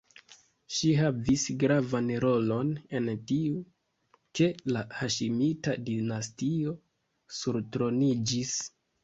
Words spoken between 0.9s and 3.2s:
havis gravan rolon en